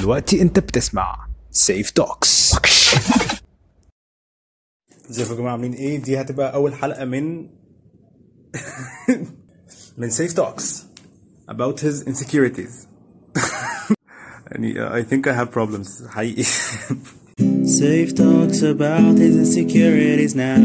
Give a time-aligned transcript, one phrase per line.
[0.00, 2.54] دلوقتي انت بتسمع Safe Talks
[5.10, 7.46] ازيكم يا جماعة عاملين إيه؟ دي هتبقى أول حلقة من
[9.98, 10.84] من Safe Talks
[11.50, 12.86] about his insecurities.
[14.50, 16.06] يعني uh, I think I have problems.
[16.08, 16.44] حقيقي.
[17.82, 20.58] Safe Talks about his insecurities now.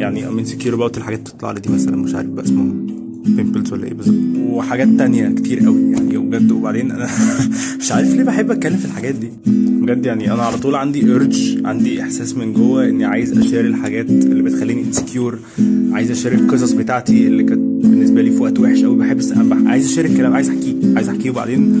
[0.00, 3.05] يعني I'm insecure about الحاجات اللي بتطلع لي دي مثلا مش عارف بقى اسمهم.
[3.26, 4.16] Pimples ولا إيه بالظبط.
[4.50, 7.08] وحاجات تانية كتير قوي يعني بجد وبعدين أنا
[7.80, 9.28] مش عارف ليه بحب أتكلم في الحاجات دي.
[9.46, 13.66] بجد يعني أنا على طول عندي urge عندي إحساس من جوه إني عايز أ share
[13.66, 15.60] الحاجات اللي بتخليني insecure.
[15.92, 19.20] عايز أ share القصص بتاعتي اللي كانت بالنسبة لي في وقت وحش قوي بحب
[19.66, 21.30] عايز أ share الكلام عايز أحكيه عايز أحكيه.
[21.30, 21.72] وبعدين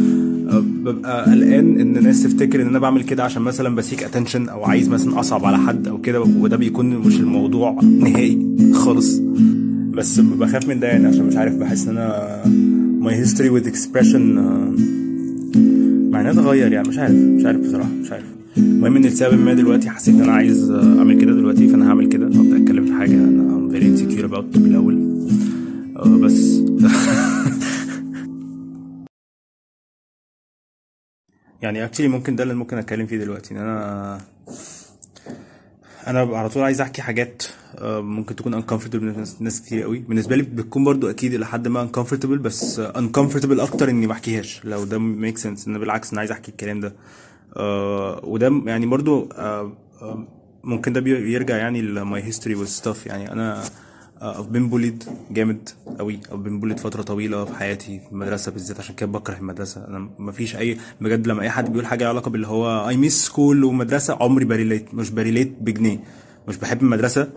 [0.50, 4.48] آه، ببقى قلقان إن الناس تفتكر إن أنا بعمل كده عشان مثلا ب seek attention
[4.48, 6.20] أو عايز مثلا أصعب على حد أو كده.
[6.20, 8.38] وده بيكون مش الموضوع نهائي
[8.72, 9.20] خالص.
[9.96, 12.42] بس بخاف من ده يعني عشان مش عارف بحس إن أنا
[13.02, 14.74] my history with expression آه،
[16.10, 18.24] معناه اتغير يعني مش عارف مش عارف بصراحة مش عارف.
[18.56, 22.08] المهم إن لسبب ما دلوقتي حسيت إن أنا عايز آه، أعمل كده دلوقتي فأنا هعمل
[22.08, 22.26] كده.
[22.26, 25.16] ابدا أتكلم في حاجة أنا I'm very insecure about من الأول.
[25.96, 26.60] آه، بس.
[31.62, 34.18] يعني اكشلي ممكن ده اللي ممكن أتكلم فيه دلوقتي إن أنا
[36.06, 37.42] أنا على طول عايز احكي حاجات
[37.78, 39.98] آه، ممكن تكون uncomfortable لناس ناس كتير قوي.
[39.98, 44.12] بالنسبة لي بتكون برضو أكيد إلى حد ما uncomfortable بس آه، uncomfortable أكتر إني ما
[44.12, 45.68] أحكيهاش لو ده make sense.
[45.68, 46.94] إن بالعكس أنا عايز أحكي الكلام ده.
[47.56, 49.28] آه، وده يعني برضو
[50.64, 53.06] ممكن ده بي- بيرجع يعني ل my history with stuff.
[53.06, 53.62] يعني أنا
[54.20, 58.94] I've been bullied جامد قوي been bullied فترة طويلة في حياتي في المدرسة بالذات عشان
[58.94, 59.88] كده بكره المدرسة.
[59.88, 63.38] أنا مفيش أي بجد لما أي حد بيقول حاجة علاقة باللي هو I miss school
[63.64, 65.98] ومدرسة عمري ب relate مش ب relate بجنيه.
[66.48, 67.28] مش بحب المدرسة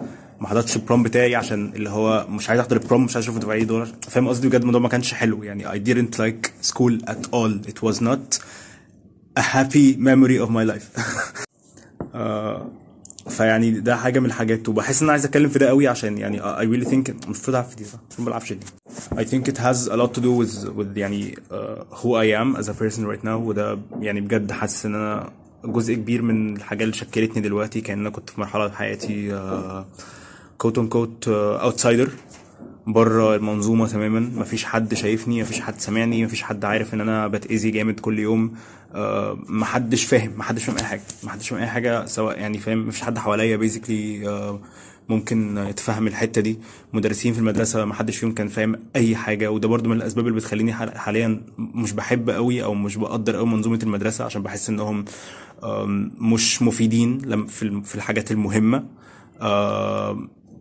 [0.41, 3.25] ما حضرتش ال prom بتاعي عشان اللي هو مش عايز أحضر ال prom مش عايز
[3.25, 5.43] أشوف دفعي دولار فاهم قصدي؟ بجد الموضوع ما كانش حلو.
[5.43, 7.69] يعني I didn't like school at all.
[7.71, 8.39] It was not
[9.39, 10.99] a happy memory of my life.
[12.15, 12.71] آه،
[13.29, 16.41] فيعني ده حاجة من الحاجات وبحس إن أنا عايز أتكلم في ده قوي عشان يعني
[16.41, 18.65] I really think المفروض اعرف دي صح؟ المفروض ما بلعبش دي.
[19.15, 21.35] I think it has a lot to do with with يعني
[21.91, 25.29] who I am as a person right now وده يعني بجد حاسس إن أنا
[25.65, 29.39] جزء كبير من الحاجات اللي شكلتني دلوقتي كأن أنا كنت في مرحلة في حياتي
[30.57, 32.09] quote unquote outsider
[32.87, 34.19] بره المنظومة تماما.
[34.19, 38.53] مفيش حد شايفني مفيش حد سامعني مفيش حد عارف إن أنا بتأذي جامد كل يوم.
[38.93, 43.01] آه، محدش فاهم محدش فاهم أي حاجة محدش فاهم أي حاجة سواء يعني فاهم مفيش
[43.01, 44.59] حد حواليا basically
[45.09, 46.59] ممكن يتفهم الحتة دي.
[46.93, 49.51] مدرسين في المدرسة محدش فيهم كان فاهم أي حاجة.
[49.51, 53.45] وده برضو من الأسباب اللي بتخليني حال- حاليا مش بحب قوي أو مش بقدر قوي
[53.47, 55.05] منظومة المدرسة عشان بحس إنهم
[56.21, 57.45] مش مفيدين
[57.83, 58.83] في الحاجات المهمة.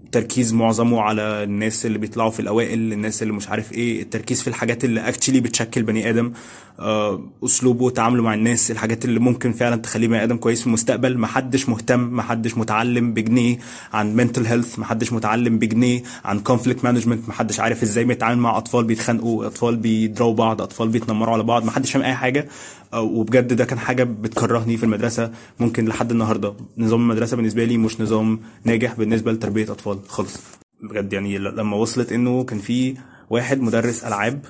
[0.08, 4.42] آم، تركيز معظمه على الناس اللي بيطلعوا في الأوائل الناس اللي مش عارف إيه التركيز
[4.42, 6.32] في الحاجات اللي اكشلي بتشكل بني آدم
[6.80, 11.18] آه، أسلوبه تعامله مع الناس الحاجات اللي ممكن فعلا تخليه بني آدم كويس في المستقبل.
[11.18, 13.58] محدش مهتم محدش متعلم بجنيه
[13.92, 18.84] عن mental health محدش متعلم بجنيه عن conflict management محدش عارف إزاي بيتعامل مع أطفال
[18.84, 22.48] بيتخانقوا أطفال بيضربوا بعض أطفال بيتنمروا على بعض محدش فاهم أي حاجة.
[22.94, 26.54] وبجد ده كان حاجة بتكرهني في المدرسة ممكن لحد النهارده.
[26.78, 30.38] نظام المدرسة بالنسبة لي مش نظام ناجح بالنسبة لتربية أطفال خالص.
[30.82, 32.94] بجد يعني لما وصلت إنه كان في
[33.30, 34.44] واحد مدرس ألعاب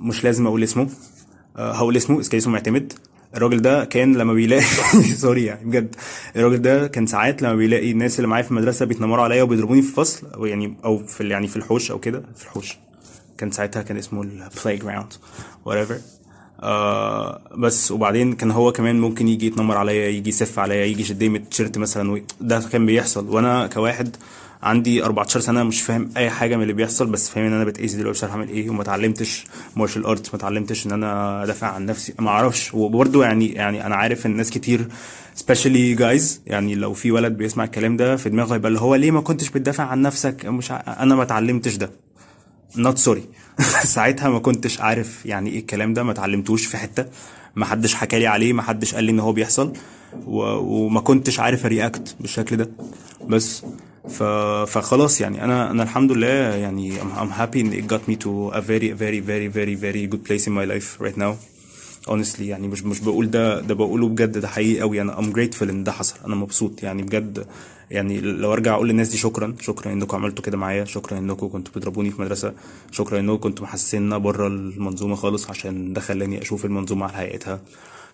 [0.00, 0.88] مش لازم أقول اسمه
[1.56, 2.92] آه، هقول اسمه اسكي اسمه معتمد.
[3.34, 4.62] الراجل ده كان لما بيلاقي
[5.22, 5.94] sorry يعني بجد.
[6.36, 9.88] الراجل ده كان ساعات لما بيلاقي الناس اللي معايا في المدرسة بيتنمروا عليا وبيضربوني في
[9.88, 12.76] الفصل أو يعني أو في يعني في الحوش أو كده في الحوش.
[13.38, 15.12] كان ساعتها كان اسمه ال playground
[15.66, 16.21] whatever.
[16.62, 17.90] آه بس.
[17.92, 21.78] وبعدين كان هو كمان ممكن يجي يتنمر عليا يجي يسف عليا يجي يشدني من التيشيرت
[21.78, 23.28] مثلا ده كان بيحصل.
[23.28, 24.16] وأنا كواحد
[24.62, 27.96] عندي 14 سنة مش فاهم أي حاجة من اللي بيحصل بس فاهم إن أنا بتأذي
[27.96, 29.44] دلوقتي مش عارف أعمل إيه وما اتعلمتش
[29.76, 32.74] martial arts ما اتعلمتش إن أنا أدافع عن نفسي ما أعرفش.
[32.74, 34.88] وبرده يعني يعني أنا عارف إن ناس كتير
[35.34, 39.10] especially جايز يعني لو في ولد بيسمع الكلام ده في دماغه يبقى اللي هو ليه
[39.10, 40.82] ما كنتش بتدافع عن نفسك؟ مش ع...
[41.02, 41.90] أنا ما اتعلمتش ده.
[42.76, 43.24] not sorry
[43.94, 47.06] ساعتها ما كنتش عارف يعني إيه الكلام ده ما اتعلمتوش في حتة
[47.56, 49.72] ما حدش حكى لي عليه ما حدش قال لي إن هو بيحصل
[50.26, 50.38] و...
[50.42, 52.70] وما كنتش عارف أ react بالشكل ده.
[53.28, 53.62] بس
[54.08, 54.22] ف...
[54.72, 58.60] فخلاص يعني أنا أنا الحمد لله يعني I'm, I'm happy it got me to a
[58.60, 61.51] very very very very very good place in my life right now.
[62.08, 62.40] Honestly.
[62.40, 65.00] يعني مش مش بقول ده ده بقوله بجد ده حقيقي قوي.
[65.00, 66.16] أنا I'm grateful إن ده حصل.
[66.26, 66.82] أنا مبسوط.
[66.82, 67.46] يعني بجد
[67.90, 69.54] يعني لو أرجع أقول للناس دي شكرا.
[69.60, 70.84] شكرا إنكم عملتوا كده معايا.
[70.84, 72.54] شكرا إنكم كنتوا بتضربوني في مدرسة.
[72.90, 77.60] شكرا إنكم كنتوا محسننا بره المنظومة خالص عشان ده خلاني أشوف المنظومة على حقيقتها.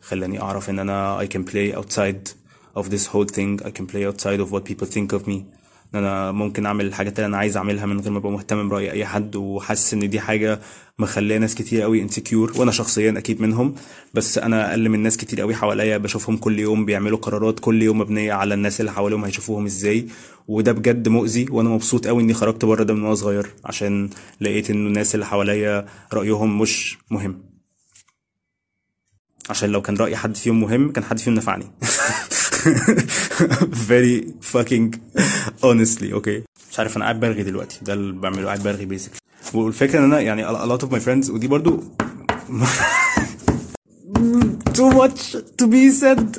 [0.03, 2.31] خلاني أعرف إن أنا I can play outside
[2.81, 3.67] of this whole thing.
[3.67, 5.58] I can play outside of what people think of me.
[5.95, 8.91] إن أنا ممكن أعمل الحاجات اللي أنا عايز أعملها من غير ما أبقى مهتم برأي
[8.93, 10.61] أي حد وحاسس إن دي حاجة
[10.99, 13.75] مخلية ناس كتير قوي insecure وأنا شخصيا أكيد منهم.
[14.15, 17.99] بس أنا أقل من ناس كتير قوي حواليا بشوفهم كل يوم بيعملوا قرارات كل يوم
[17.99, 20.07] مبنية على الناس اللي حواليهم هيشوفوهم إزاي.
[20.49, 24.11] وده بجد مؤذي وأنا مبسوط قوي إني خرجت بره ده من وأنا صغير عشان
[24.41, 27.43] لقيت انه الناس اللي حواليا رأيهم مش مهم.
[29.51, 31.65] عشان لو كان رأي حد فيهم مهم كان حد فيهم نفعني.
[33.91, 34.99] very fucking
[35.63, 37.79] honestly okay مش عارف أنا قاعد برغي دلوقتي.
[37.83, 39.19] ده اللي بعمله قاعد برغي بيسكلي
[39.55, 41.83] والفكرة إن أنا يعني a lot of my friends ودي برضو
[44.79, 46.39] too much to be said.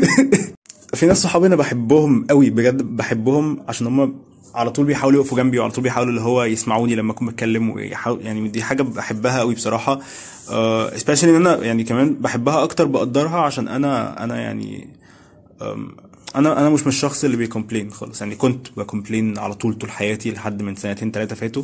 [0.96, 4.14] في ناس صحابي أنا بحبهم قوي بجد بحبهم عشان هم
[4.54, 8.20] على طول بيحاولوا يقفوا جنبي وعلى طول بيحاولوا اللي هو يسمعوني لما أكون بتكلم ويحاول
[8.26, 10.00] يعني دي حاجة بحبها قوي بصراحة.
[10.46, 10.50] uh,
[10.98, 14.88] especially إن أنا يعني كمان بحبها أكتر بقدرها عشان أنا أنا يعني
[16.36, 18.20] أنا أنا مش من الشخص اللي بي complain خالص.
[18.20, 21.62] يعني كنت ب complain على طول طول حياتي لحد من سنتين ثلاثة فاتوا.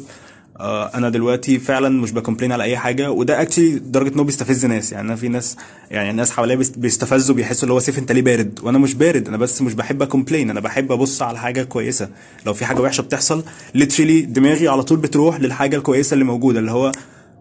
[0.60, 4.66] آه، أنا دلوقتي فعلا مش ب complain على أي حاجة وده actually لدرجه انه بيستفز
[4.66, 4.92] ناس.
[4.92, 5.56] يعني أنا في ناس
[5.90, 9.28] يعني الناس حواليا بيست- بيستفزوا بيحسوا اللي هو سيف أنت ليه بارد؟ وأنا مش بارد
[9.28, 10.50] أنا بس مش بحب أ complain.
[10.50, 12.08] أنا بحب أبص على حاجة كويسة.
[12.46, 13.44] لو في حاجة وحشة بتحصل
[13.74, 16.92] literally دماغي على طول بتروح للحاجة الكويسة اللي موجودة اللي هو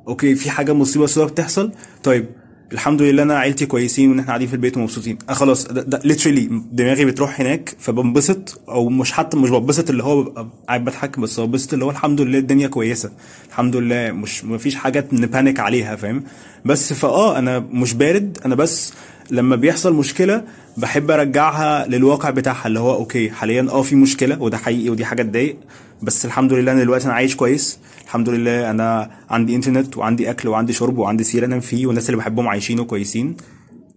[0.08, 1.72] okay في حاجة مصيبة سوداء بتحصل.
[2.04, 2.26] طيب
[2.74, 5.18] الحمد لله أنا عيلتي كويسين وإن إحنا قاعدين في البيت ومبسوطين.
[5.30, 5.68] آه خلاص
[6.06, 11.20] literally دماغي بتروح هناك فبنبسط أو مش حتى مش بنبسط اللي هو ببقى قاعد بضحك
[11.20, 13.12] بس بنبسط اللي هو الحمد لله الدنيا كويسة.
[13.50, 16.24] الحمد لله مش مفيش حاجة ن panic عليها فاهم؟
[16.66, 18.94] بس فآه أنا مش بارد أنا بس
[19.32, 20.44] لما بيحصل مشكلة
[20.78, 25.22] بحب أرجعها للواقع بتاعها اللي هو okay حاليا آه في مشكلة وده حقيقي ودي حاجة
[25.24, 25.58] تضايق
[26.02, 27.80] بس الحمد لله أنا دلوقتي أنا عايش كويس.
[28.06, 32.18] الحمد لله أنا عندي انترنت وعندي أكل وعندي شرب وعندي سرير أنام فيه والناس اللي
[32.18, 33.38] بحبهم عايشين وكويسين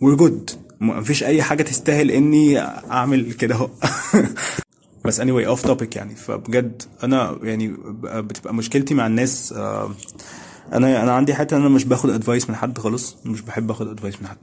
[0.04, 0.52] we're good.
[0.80, 2.58] مفيش أي حاجة تستاهل إني
[2.90, 3.54] أعمل كده.
[3.54, 3.68] اهو
[5.04, 6.14] بس anyway off topic يعني.
[6.16, 9.90] فبجد أنا يعني بتبقى مشكلتي مع الناس آه،
[10.72, 13.88] أنا أنا عندي حتة إن أنا مش باخد advice من حد خالص مش بحب آخد
[13.88, 14.36] advice من حد.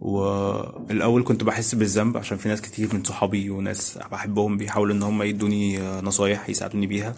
[0.00, 5.22] والأول كنت بحس بالذنب عشان في ناس كتير من صحابي وناس بحبهم بيحاولوا إن هم
[5.22, 7.14] يدوني آه، نصايح يساعدوني بيها.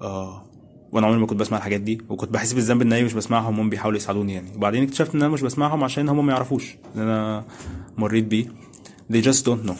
[0.00, 0.46] آه
[0.92, 3.70] وأنا عمري ما كنت بسمع الحاجات دي وكنت بحس بالذنب إن أنا مش بسمعهم هم
[3.70, 4.56] بيحاولوا يساعدوني يعني.
[4.56, 7.44] وبعدين اكتشفت إن أنا مش بسمعهم عشان هم ما يعرفوش إن أنا
[7.96, 8.46] مريت بيه.
[9.12, 9.76] They just don't know.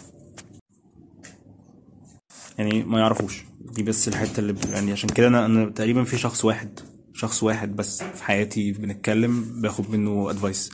[2.58, 3.44] يعني ما يعرفوش.
[3.60, 6.80] دي بس الحتة اللي يعني عشان كده أنا أنا تقريبا في شخص واحد
[7.14, 10.70] شخص واحد بس في حياتي بنتكلم باخد منه advice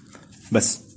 [0.53, 0.96] بس.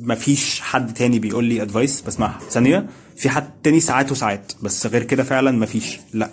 [0.00, 2.38] مفيش حد تاني بيقول لي advice بسمعها.
[2.50, 2.86] ثانية
[3.16, 6.30] في حد تاني ساعات وساعات بس غير كده فعلا مفيش لا.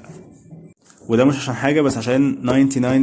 [1.07, 2.35] وده مش عشان حاجة بس عشان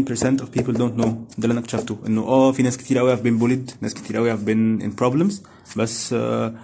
[0.08, 1.06] 99% of people don't know.
[1.08, 4.16] ده اللي أنا اكتشفته إنه آه في ناس كتير قوي have been bullied ناس كتير
[4.16, 5.34] قوي have been in problems
[5.76, 6.54] بس آه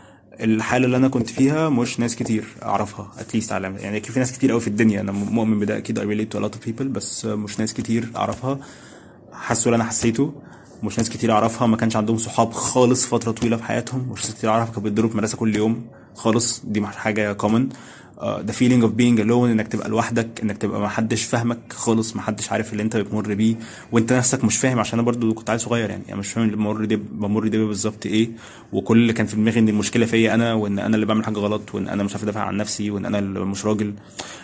[0.41, 4.33] الحالة اللي أنا كنت فيها مش ناس كتير أعرفها اتليست على يعني أكيد في ناس
[4.33, 5.01] كتير قوي في الدنيا.
[5.01, 8.09] أنا مؤمن بده أكيد I relate to a lot of people بس مش ناس كتير
[8.17, 8.59] أعرفها.
[9.33, 10.35] حسوا اللي أنا حسيته.
[10.83, 14.35] مش ناس كتير أعرفها ما كانش عندهم صحاب خالص فترة طويلة في حياتهم مش ناس
[14.35, 16.61] كتير أعرفها كانوا بيتضربوا في المدرسة كل يوم خالص.
[16.65, 17.63] دي مش حاجة common.
[18.23, 22.23] The feeling of being alone إنك تبقى لوحدك إنك تبقى ما حدش فاهمك خالص ما
[22.23, 23.55] حدش عارف اللي أنت بتمر بيه
[23.93, 26.57] وأنت نفسك مش فاهم عشان أنا برضو كنت عيل صغير يعني أنا مش فاهم اللي
[26.57, 28.31] بمر ده بمر ده بالظبط إيه
[28.73, 31.75] وكل اللي كان في دماغي إن المشكلة فيا أنا وإن أنا اللي بعمل حاجة غلط
[31.75, 33.95] وإن أنا مش عارف أدافع عن نفسي وإن أنا اللي مش راجل.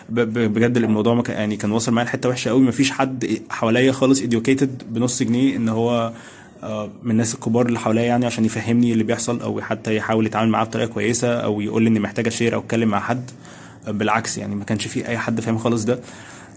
[0.09, 3.91] بجد الموضوع ما كان يعني كان واصل معايا لحتة وحشة قوي ما فيش حد حواليا
[3.91, 6.13] خالص educated بنص جنيه إن هو
[6.63, 10.49] آه، من الناس الكبار اللي حواليا يعني عشان يفهمني اللي بيحصل أو حتى يحاول يتعامل
[10.51, 13.31] معاه بطريقة كويسة أو يقول لي إني محتاج أشير أو أتكلم مع حد.
[13.91, 15.99] بالعكس يعني ما كانش في أي حد فاهم خالص ده.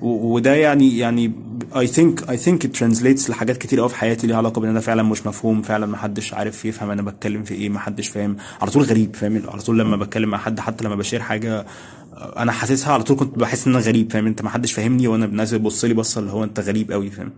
[0.03, 1.33] وده يعني يعني
[1.75, 4.81] I think I think it translates لحاجات كتير قوي في حياتي ليها علاقة بإن أنا
[4.81, 8.37] فعلا مش مفهوم فعلا ما حدش عارف يفهم أنا بتكلم في إيه ما حدش فاهم.
[8.61, 11.67] على طول غريب فاهم؟ على طول لما بتكلم مع حد حتى لما بشير حاجة
[12.17, 15.25] أنا حاسسها على طول كنت بحس إن أنا غريب فاهم؟ أنت ما حدش فاهمني وأنا
[15.25, 17.33] الناس بتبص لي بصه اللي هو أنت غريب قوي فاهم؟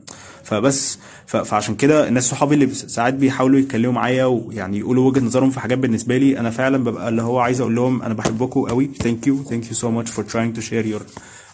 [0.45, 5.61] فبس فعشان كده الناس صحابي اللي ساعات بيحاولوا يتكلموا معايا ويعني يقولوا وجهة نظرهم في
[5.61, 9.03] حاجات بالنسبة لي أنا فعلا ببقى اللي هو عايز أقول لهم أنا بحبكم قوي you
[9.03, 11.03] thank you so much for trying to share your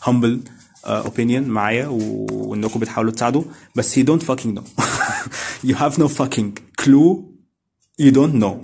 [0.08, 0.38] humble
[0.84, 3.42] uh, opinion معايا وإنكم بتحاولوا تساعدوا.
[3.76, 4.82] بس you don't fucking know.
[5.70, 6.50] You have no fucking
[6.82, 7.10] clue.
[8.04, 8.54] You don't know.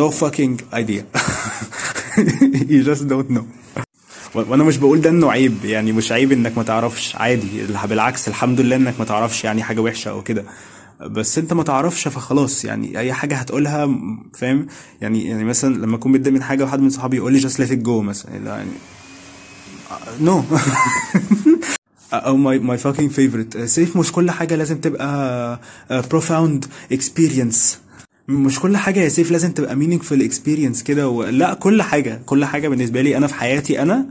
[0.00, 1.04] No fucking idea.
[2.72, 3.44] you just don't know.
[4.34, 7.46] وأنا مش بقول ده إنه عيب يعني مش عيب إنك ما تعرفش عادي
[7.88, 10.44] بالعكس الحمد لله إنك ما تعرفش يعني حاجة وحشة أو كده.
[11.00, 13.98] بس أنت ما تعرفش فخلاص يعني أي حاجة هتقولها
[14.34, 14.66] فاهم؟
[15.00, 17.86] يعني يعني مثلا لما أكون متضايق من حاجة وحد من صحابي يقول لي let it
[17.86, 18.70] go مثلا لا يعني
[20.20, 20.44] no
[22.12, 23.64] أو my my fucking favorite.
[23.64, 25.60] سيف مش كل حاجة لازم تبقى
[25.90, 27.81] uh, profound experience.
[28.28, 31.22] مش كل حاجة يا سيف لازم تبقى meaningful experience كده و...
[31.24, 34.06] لا كل حاجة كل حاجة بالنسبة لي أنا في حياتي أنا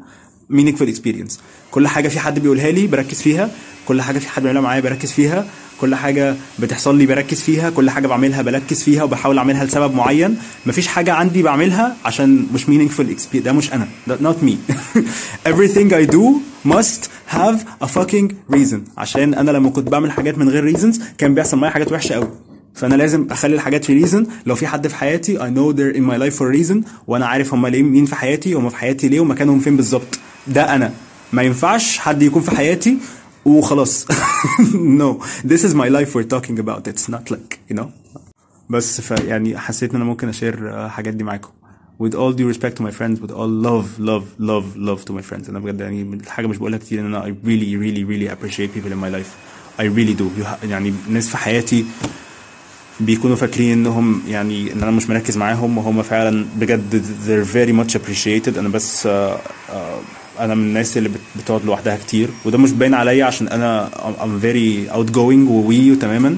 [0.53, 1.33] meaningful experience.
[1.71, 3.49] كل حاجة في حد بيقولها لي بركز فيها
[3.87, 5.47] كل حاجة في حد بيعملها معايا بركز فيها
[5.81, 10.37] كل حاجة بتحصل لي بركز فيها كل حاجة بعملها بركز فيها وبحاول أعملها لسبب معين.
[10.65, 14.53] مفيش حاجة عندي بعملها عشان مش meaningful experience ده مش أنا ده not me.
[15.51, 16.23] Everything I do
[16.71, 18.77] must have a fucking reason.
[18.97, 22.27] عشان أنا لما كنت بعمل حاجات من غير reasons كان بيحصل معايا حاجات وحشة قوي
[22.73, 26.01] فأنا لازم أخلي الحاجات في ريزن لو في حد في حياتي I know they're in
[26.11, 29.07] my life for a reason وأنا عارف هم ليه مين في حياتي هم في حياتي
[29.09, 30.19] ليه ومكانهم فين بالظبط.
[30.47, 30.93] ده أنا.
[31.33, 32.97] ما ينفعش حد يكون في حياتي
[33.45, 34.05] وخلاص.
[35.01, 35.09] No.
[35.47, 36.87] This is my life we're talking about.
[36.87, 37.85] It's not like you know.
[38.69, 41.49] بس فيعني حسيت إن أنا ممكن أشير آه، الحاجات دي معاكم.
[42.03, 45.21] With all due respect to my friends with all love love love love to my
[45.31, 45.49] friends.
[45.49, 48.69] أنا بجد يعني من الحاجة مش بقولها كتير إن أنا I really really really appreciate
[48.77, 49.31] people in my life.
[49.79, 50.39] I really do.
[50.41, 51.85] You ha- يعني ناس في حياتي
[52.99, 57.95] بيكونوا فاكرين إنهم يعني إن أنا مش مركز معاهم وهم فعلا بجد they're very much
[57.99, 58.57] appreciated.
[58.57, 59.99] أنا بس آه، آه،
[60.39, 62.29] أنا من الناس اللي بت- بتقعد لوحدها كتير.
[62.45, 66.37] وده مش باين عليا عشان أنا I'm- very outgoing ووي تماما.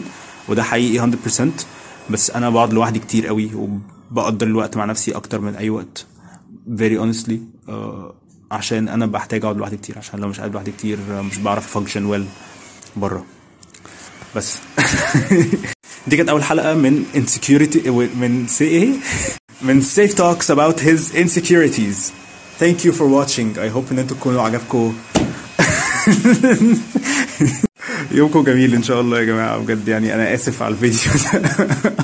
[0.49, 1.65] وده حقيقي 100%
[2.09, 3.49] بس أنا بقعد لوحدي كتير قوي
[4.11, 6.05] وبقدر الوقت مع نفسي أكتر من أي وقت.
[6.77, 7.33] Very honestly
[7.69, 8.13] آه،
[8.51, 9.97] عشان أنا بحتاج أقعد لوحدي كتير.
[9.97, 10.97] عشان لو مش قاعد لوحدي كتير
[11.31, 12.23] مش بعرف function well
[12.97, 13.25] بره.
[14.35, 14.57] بس.
[16.07, 18.89] دي كانت أول حلقة من insecurity من سي إيه؟
[19.61, 22.11] من safe talks about his insecurities.
[22.59, 23.57] Thank you for watching.
[23.57, 24.95] I hope إن أنتوا تكونوا عجبكم
[28.11, 29.57] يومكم جميل إن شاء الله يا جماعة.
[29.57, 31.41] بجد يعني أنا آسف على الفيديو ده.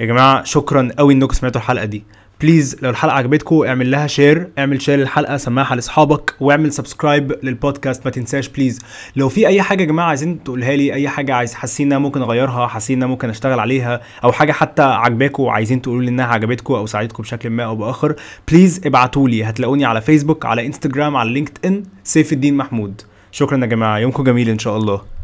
[0.00, 2.04] يا جماعة شكرا قوي إنكم سمعتوا الحلقة دي.
[2.40, 8.04] please لو الحلقة عجبتكم اعمل لها share اعمل share للحلقه سمعها لأصحابك واعمل subscribe للبودكاست
[8.04, 8.78] ما تنساش please
[9.16, 12.66] لو في أي حاجة يا جماعة عايزين تقولها لي أي حاجة عايز حاسين ممكن أغيرها
[12.66, 17.22] حاسين ممكن أشتغل عليها أو حاجة حتى عجباكم وعايزين تقولوا لي إنها عجبتكم أو ساعدتكم
[17.22, 18.14] بشكل ما أو بآخر
[18.48, 19.44] please ابعتوا لي.
[19.44, 23.02] هتلاقوني على فيسبوك على انستجرام على لينكد ان سيف الدين محمود.
[23.32, 25.17] شكرا يا جماعة يومكم جميل إن شاء الله.